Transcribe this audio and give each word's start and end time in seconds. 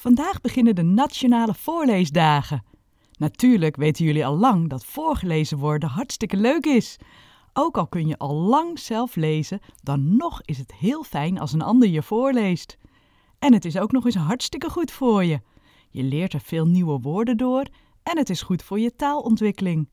Vandaag 0.00 0.40
beginnen 0.40 0.74
de 0.74 0.82
Nationale 0.82 1.54
Voorleesdagen. 1.54 2.64
Natuurlijk 3.18 3.76
weten 3.76 4.04
jullie 4.04 4.26
al 4.26 4.36
lang 4.36 4.68
dat 4.68 4.84
voorgelezen 4.84 5.58
worden 5.58 5.88
hartstikke 5.88 6.36
leuk 6.36 6.66
is. 6.66 6.96
Ook 7.52 7.76
al 7.76 7.86
kun 7.86 8.06
je 8.06 8.18
al 8.18 8.34
lang 8.34 8.78
zelf 8.78 9.16
lezen, 9.16 9.60
dan 9.82 10.16
nog 10.16 10.40
is 10.42 10.58
het 10.58 10.74
heel 10.74 11.02
fijn 11.02 11.38
als 11.38 11.52
een 11.52 11.62
ander 11.62 11.88
je 11.88 12.02
voorleest. 12.02 12.78
En 13.38 13.52
het 13.52 13.64
is 13.64 13.78
ook 13.78 13.92
nog 13.92 14.04
eens 14.04 14.14
hartstikke 14.14 14.70
goed 14.70 14.90
voor 14.90 15.24
je. 15.24 15.40
Je 15.90 16.02
leert 16.02 16.32
er 16.32 16.40
veel 16.40 16.66
nieuwe 16.66 17.00
woorden 17.00 17.36
door 17.36 17.66
en 18.02 18.18
het 18.18 18.30
is 18.30 18.42
goed 18.42 18.62
voor 18.62 18.78
je 18.78 18.96
taalontwikkeling. 18.96 19.88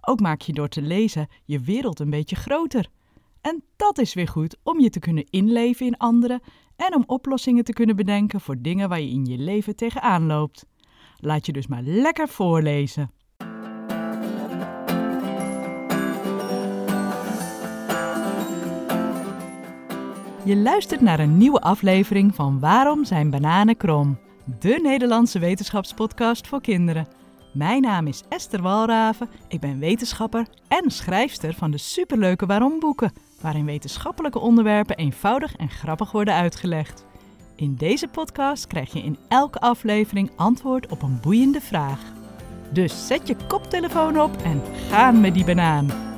Ook 0.00 0.20
maak 0.20 0.40
je 0.40 0.52
door 0.52 0.68
te 0.68 0.82
lezen 0.82 1.28
je 1.44 1.60
wereld 1.60 2.00
een 2.00 2.10
beetje 2.10 2.36
groter. 2.36 2.86
En 3.40 3.64
dat 3.76 3.98
is 3.98 4.14
weer 4.14 4.28
goed 4.28 4.56
om 4.62 4.80
je 4.80 4.90
te 4.90 4.98
kunnen 4.98 5.26
inleven 5.30 5.86
in 5.86 5.96
anderen 5.96 6.40
en 6.86 6.94
om 6.94 7.04
oplossingen 7.06 7.64
te 7.64 7.72
kunnen 7.72 7.96
bedenken 7.96 8.40
voor 8.40 8.56
dingen 8.58 8.88
waar 8.88 9.00
je 9.00 9.10
in 9.10 9.24
je 9.24 9.38
leven 9.38 9.76
tegenaan 9.76 10.26
loopt. 10.26 10.66
Laat 11.16 11.46
je 11.46 11.52
dus 11.52 11.66
maar 11.66 11.82
lekker 11.82 12.28
voorlezen. 12.28 13.10
Je 20.44 20.56
luistert 20.56 21.00
naar 21.00 21.20
een 21.20 21.36
nieuwe 21.36 21.60
aflevering 21.60 22.34
van 22.34 22.60
Waarom 22.60 23.04
zijn 23.04 23.30
bananen 23.30 23.76
krom? 23.76 24.18
De 24.60 24.78
Nederlandse 24.82 25.38
wetenschapspodcast 25.38 26.46
voor 26.46 26.60
kinderen. 26.60 27.06
Mijn 27.52 27.82
naam 27.82 28.06
is 28.06 28.22
Esther 28.28 28.62
Walraven, 28.62 29.28
ik 29.48 29.60
ben 29.60 29.78
wetenschapper 29.78 30.46
en 30.68 30.90
schrijfster 30.90 31.54
van 31.54 31.70
de 31.70 31.78
superleuke 31.78 32.46
Waarom 32.46 32.78
boeken, 32.78 33.12
waarin 33.42 33.64
wetenschappelijke 33.64 34.38
onderwerpen 34.38 34.96
eenvoudig 34.96 35.56
en 35.56 35.70
grappig 35.70 36.12
worden 36.12 36.34
uitgelegd. 36.34 37.06
In 37.56 37.74
deze 37.74 38.08
podcast 38.08 38.66
krijg 38.66 38.92
je 38.92 39.02
in 39.02 39.18
elke 39.28 39.60
aflevering 39.60 40.30
antwoord 40.36 40.86
op 40.86 41.02
een 41.02 41.20
boeiende 41.20 41.60
vraag. 41.60 42.00
Dus 42.72 43.06
zet 43.06 43.28
je 43.28 43.36
koptelefoon 43.46 44.20
op 44.20 44.36
en 44.36 44.62
gaan 44.88 45.20
met 45.20 45.34
die 45.34 45.44
banaan. 45.44 46.10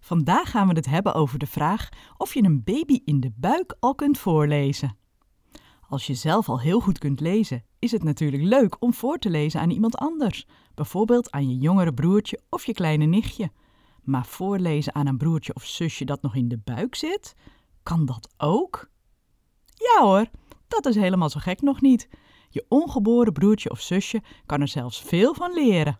Vandaag 0.00 0.50
gaan 0.50 0.68
we 0.68 0.74
het 0.74 0.86
hebben 0.86 1.14
over 1.14 1.38
de 1.38 1.46
vraag 1.46 1.88
of 2.16 2.34
je 2.34 2.44
een 2.44 2.64
baby 2.64 3.00
in 3.04 3.20
de 3.20 3.32
buik 3.36 3.76
al 3.80 3.94
kunt 3.94 4.18
voorlezen. 4.18 4.96
Als 5.88 6.06
je 6.06 6.14
zelf 6.14 6.48
al 6.48 6.60
heel 6.60 6.80
goed 6.80 6.98
kunt 6.98 7.20
lezen, 7.20 7.64
is 7.78 7.92
het 7.92 8.02
natuurlijk 8.02 8.42
leuk 8.42 8.82
om 8.82 8.94
voor 8.94 9.18
te 9.18 9.30
lezen 9.30 9.60
aan 9.60 9.70
iemand 9.70 9.96
anders, 9.96 10.46
bijvoorbeeld 10.74 11.30
aan 11.30 11.48
je 11.48 11.56
jongere 11.56 11.94
broertje 11.94 12.40
of 12.48 12.66
je 12.66 12.72
kleine 12.72 13.04
nichtje. 13.04 13.50
Maar 14.02 14.26
voorlezen 14.26 14.94
aan 14.94 15.06
een 15.06 15.16
broertje 15.16 15.54
of 15.54 15.64
zusje 15.64 16.04
dat 16.04 16.22
nog 16.22 16.34
in 16.34 16.48
de 16.48 16.58
buik 16.58 16.94
zit, 16.94 17.34
kan 17.82 18.06
dat 18.06 18.34
ook? 18.36 18.90
Ja 19.74 20.02
hoor, 20.02 20.26
dat 20.66 20.86
is 20.86 20.94
helemaal 20.94 21.30
zo 21.30 21.40
gek 21.40 21.62
nog 21.62 21.80
niet. 21.80 22.08
Je 22.48 22.66
ongeboren 22.68 23.32
broertje 23.32 23.70
of 23.70 23.80
zusje 23.80 24.22
kan 24.46 24.60
er 24.60 24.68
zelfs 24.68 25.02
veel 25.02 25.34
van 25.34 25.52
leren. 25.52 25.98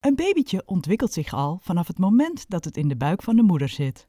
Een 0.00 0.14
babytje 0.14 0.62
ontwikkelt 0.66 1.12
zich 1.12 1.32
al 1.32 1.58
vanaf 1.62 1.86
het 1.86 1.98
moment 1.98 2.50
dat 2.50 2.64
het 2.64 2.76
in 2.76 2.88
de 2.88 2.96
buik 2.96 3.22
van 3.22 3.36
de 3.36 3.42
moeder 3.42 3.68
zit. 3.68 4.08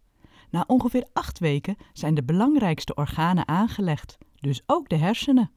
Na 0.55 0.63
ongeveer 0.67 1.07
acht 1.13 1.39
weken 1.39 1.75
zijn 1.93 2.13
de 2.13 2.23
belangrijkste 2.23 2.93
organen 2.93 3.47
aangelegd, 3.47 4.17
dus 4.39 4.61
ook 4.65 4.89
de 4.89 4.95
hersenen. 4.95 5.51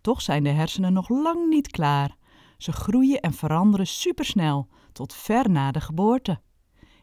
Toch 0.00 0.22
zijn 0.22 0.42
de 0.42 0.50
hersenen 0.50 0.92
nog 0.92 1.08
lang 1.08 1.48
niet 1.48 1.70
klaar. 1.70 2.16
Ze 2.58 2.72
groeien 2.72 3.20
en 3.20 3.32
veranderen 3.32 3.86
supersnel, 3.86 4.68
tot 4.92 5.14
ver 5.14 5.50
na 5.50 5.70
de 5.70 5.80
geboorte. 5.80 6.40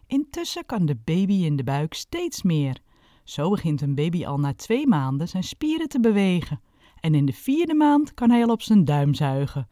Intussen 0.07 0.65
kan 0.65 0.85
de 0.85 0.95
baby 0.95 1.33
in 1.33 1.55
de 1.55 1.63
buik 1.63 1.93
steeds 1.93 2.41
meer. 2.41 2.79
Zo 3.23 3.49
begint 3.49 3.81
een 3.81 3.95
baby 3.95 4.25
al 4.25 4.37
na 4.37 4.53
twee 4.53 4.87
maanden 4.87 5.27
zijn 5.27 5.43
spieren 5.43 5.87
te 5.87 5.99
bewegen. 5.99 6.61
En 6.99 7.15
in 7.15 7.25
de 7.25 7.33
vierde 7.33 7.73
maand 7.73 8.13
kan 8.13 8.29
hij 8.29 8.43
al 8.43 8.51
op 8.51 8.61
zijn 8.61 8.85
duim 8.85 9.13
zuigen. 9.13 9.67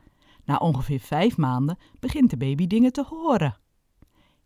Na 0.46 0.56
ongeveer 0.56 1.00
vijf 1.00 1.38
maanden 1.38 1.78
begint 2.00 2.30
de 2.30 2.38
baby 2.38 2.68
dingen 2.68 2.92
te 2.92 3.04
horen. 3.04 3.58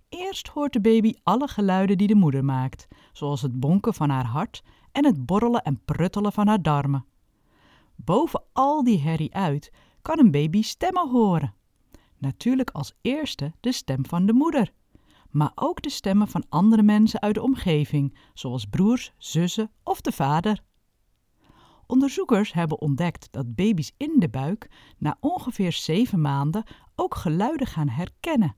Eerst 0.10 0.48
hoort 0.48 0.74
de 0.74 0.82
baby 0.82 1.14
alle 1.24 1.48
geluiden 1.48 1.98
die 1.98 2.08
de 2.08 2.16
moeder 2.16 2.46
maakt, 2.46 2.88
zoals 3.14 3.42
het 3.42 3.60
bonken 3.60 3.94
van 3.94 4.10
haar 4.10 4.26
hart 4.26 4.64
en 4.92 5.06
het 5.06 5.26
borrelen 5.26 5.64
en 5.64 5.82
pruttelen 5.86 6.34
van 6.34 6.48
haar 6.48 6.62
darmen. 6.62 7.06
Boven 7.96 8.44
al 8.54 8.84
die 8.84 9.00
herrie 9.00 9.34
uit 9.34 9.72
kan 10.02 10.20
een 10.20 10.32
baby 10.32 10.62
stemmen 10.62 11.10
horen. 11.10 11.54
Natuurlijk 12.18 12.70
als 12.70 12.94
eerste 13.02 13.54
de 13.60 13.72
stem 13.72 14.06
van 14.06 14.26
de 14.26 14.34
moeder, 14.34 14.72
maar 15.30 15.52
ook 15.56 15.82
de 15.82 15.90
stemmen 15.90 16.28
van 16.28 16.46
andere 16.50 16.84
mensen 16.84 17.22
uit 17.22 17.36
de 17.36 17.42
omgeving, 17.42 18.18
zoals 18.34 18.66
broers, 18.66 19.14
zussen 19.18 19.72
of 19.84 20.02
de 20.02 20.12
vader. 20.12 20.64
Onderzoekers 21.88 22.54
hebben 22.54 22.82
ontdekt 22.82 23.28
dat 23.32 23.56
baby's 23.56 23.94
in 23.98 24.16
de 24.20 24.30
buik 24.30 24.70
na 24.98 25.18
ongeveer 25.20 25.72
zeven 25.72 26.22
maanden 26.22 26.64
ook 26.96 27.16
geluiden 27.16 27.68
gaan 27.68 27.90
herkennen. 27.90 28.56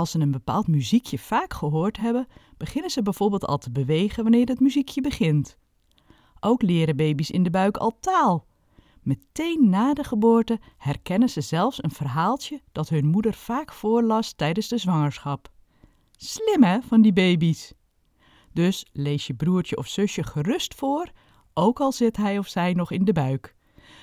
Als 0.00 0.10
ze 0.10 0.18
een 0.18 0.30
bepaald 0.30 0.66
muziekje 0.66 1.18
vaak 1.18 1.52
gehoord 1.52 1.96
hebben, 1.96 2.26
beginnen 2.56 2.90
ze 2.90 3.02
bijvoorbeeld 3.02 3.46
al 3.46 3.58
te 3.58 3.70
bewegen 3.70 4.22
wanneer 4.22 4.46
het 4.46 4.60
muziekje 4.60 5.00
begint. 5.00 5.56
Ook 6.40 6.62
leren 6.62 6.96
baby's 6.96 7.30
in 7.30 7.42
de 7.42 7.50
buik 7.50 7.76
al 7.76 7.98
taal. 8.00 8.46
Meteen 9.02 9.70
na 9.70 9.94
de 9.94 10.04
geboorte 10.04 10.58
herkennen 10.78 11.28
ze 11.28 11.40
zelfs 11.40 11.82
een 11.82 11.90
verhaaltje 11.90 12.60
dat 12.72 12.88
hun 12.88 13.06
moeder 13.06 13.34
vaak 13.34 13.72
voorlas 13.72 14.32
tijdens 14.32 14.68
de 14.68 14.78
zwangerschap. 14.78 15.50
Slim 16.16 16.62
hè, 16.62 16.80
van 16.82 17.02
die 17.02 17.12
baby's. 17.12 17.72
Dus 18.52 18.86
lees 18.92 19.26
je 19.26 19.34
broertje 19.34 19.76
of 19.76 19.86
zusje 19.86 20.22
gerust 20.22 20.74
voor, 20.74 21.10
ook 21.54 21.80
al 21.80 21.92
zit 21.92 22.16
hij 22.16 22.38
of 22.38 22.46
zij 22.46 22.72
nog 22.72 22.90
in 22.90 23.04
de 23.04 23.12
buik. 23.12 23.56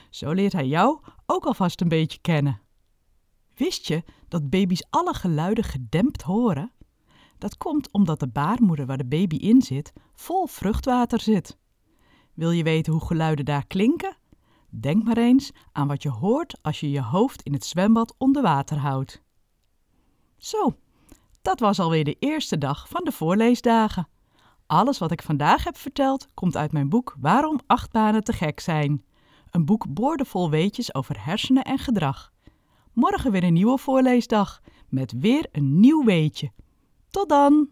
Zo 0.09 0.31
leert 0.31 0.53
hij 0.53 0.67
jou 0.67 0.99
ook 1.25 1.45
alvast 1.45 1.81
een 1.81 1.89
beetje 1.89 2.19
kennen. 2.21 2.61
Wist 3.55 3.87
je 3.87 4.03
dat 4.27 4.49
baby's 4.49 4.85
alle 4.89 5.13
geluiden 5.13 5.63
gedempt 5.63 6.21
horen? 6.21 6.71
Dat 7.37 7.57
komt 7.57 7.91
omdat 7.91 8.19
de 8.19 8.27
baarmoeder 8.27 8.85
waar 8.85 8.97
de 8.97 9.05
baby 9.05 9.35
in 9.35 9.61
zit 9.61 9.93
vol 10.13 10.47
vruchtwater 10.47 11.21
zit. 11.21 11.57
Wil 12.33 12.51
je 12.51 12.63
weten 12.63 12.93
hoe 12.93 13.05
geluiden 13.05 13.45
daar 13.45 13.67
klinken? 13.67 14.17
Denk 14.69 15.03
maar 15.03 15.17
eens 15.17 15.51
aan 15.71 15.87
wat 15.87 16.03
je 16.03 16.09
hoort 16.09 16.57
als 16.61 16.79
je 16.79 16.89
je 16.89 17.01
hoofd 17.01 17.41
in 17.41 17.53
het 17.53 17.65
zwembad 17.65 18.15
onder 18.17 18.41
water 18.41 18.77
houdt. 18.77 19.21
Zo, 20.37 20.75
dat 21.41 21.59
was 21.59 21.79
alweer 21.79 22.03
de 22.03 22.15
eerste 22.19 22.57
dag 22.57 22.89
van 22.89 23.03
de 23.03 23.11
voorleesdagen. 23.11 24.07
Alles 24.65 24.97
wat 24.97 25.11
ik 25.11 25.21
vandaag 25.21 25.63
heb 25.63 25.77
verteld 25.77 26.27
komt 26.33 26.57
uit 26.57 26.71
mijn 26.71 26.89
boek 26.89 27.15
Waarom 27.19 27.59
achtbanen 27.67 28.23
te 28.23 28.33
gek 28.33 28.59
zijn. 28.59 29.05
Een 29.51 29.65
boek 29.65 29.93
boordevol 29.93 30.49
weetjes 30.49 30.93
over 30.93 31.25
hersenen 31.25 31.63
en 31.63 31.77
gedrag. 31.77 32.31
Morgen 32.97 33.31
weer 33.31 33.43
een 33.43 33.53
nieuwe 33.53 33.77
voorleesdag 33.77 34.61
met 34.89 35.13
weer 35.19 35.45
een 35.51 35.79
nieuw 35.79 36.03
weetje. 36.03 36.51
Tot 37.09 37.29
dan! 37.29 37.69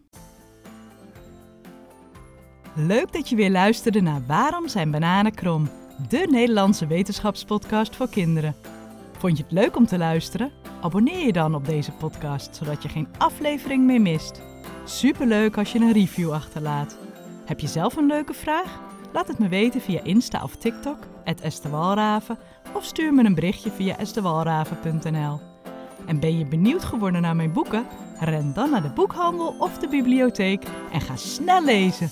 Leuk 2.74 3.12
dat 3.12 3.28
je 3.28 3.36
weer 3.36 3.50
luisterde 3.50 4.00
naar 4.00 4.26
Waarom 4.26 4.68
zijn 4.68 4.90
bananen 4.90 5.34
krom? 5.34 5.68
De 6.08 6.26
Nederlandse 6.30 6.86
wetenschapspodcast 6.86 7.96
voor 7.96 8.08
kinderen. 8.08 8.54
Vond 9.18 9.36
je 9.36 9.42
het 9.42 9.52
leuk 9.52 9.76
om 9.76 9.86
te 9.86 9.98
luisteren? 9.98 10.52
Abonneer 10.80 11.26
je 11.26 11.32
dan 11.32 11.54
op 11.54 11.64
deze 11.64 11.92
podcast, 11.92 12.56
zodat 12.56 12.82
je 12.82 12.88
geen 12.88 13.08
aflevering 13.18 13.84
meer 13.84 14.00
mist. 14.00 14.42
Superleuk 14.84 15.58
als 15.58 15.72
je 15.72 15.78
een 15.78 15.92
review 15.92 16.32
achterlaat. 16.32 16.98
Heb 17.44 17.60
je 17.60 17.66
zelf 17.66 17.96
een 17.96 18.06
leuke 18.06 18.34
vraag? 18.34 18.80
Laat 19.12 19.28
het 19.28 19.38
me 19.38 19.48
weten 19.48 19.80
via 19.80 20.02
Insta 20.02 20.42
of 20.42 20.56
TikTok, 20.56 20.98
@estewalraven, 21.42 22.38
of 22.76 22.84
stuur 22.84 23.14
me 23.14 23.24
een 23.24 23.34
berichtje 23.34 23.70
via 23.70 23.98
estewalraven.nl. 23.98 25.40
En 26.06 26.20
ben 26.20 26.38
je 26.38 26.46
benieuwd 26.46 26.84
geworden 26.84 27.22
naar 27.22 27.36
mijn 27.36 27.52
boeken? 27.52 27.86
Ren 28.20 28.52
dan 28.52 28.70
naar 28.70 28.82
de 28.82 28.88
boekhandel 28.88 29.54
of 29.58 29.78
de 29.78 29.88
bibliotheek 29.88 30.64
en 30.92 31.00
ga 31.00 31.16
snel 31.16 31.64
lezen. 31.64 32.10